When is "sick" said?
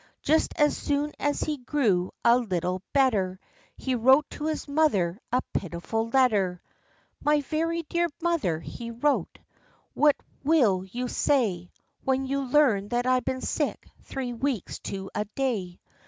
13.41-13.87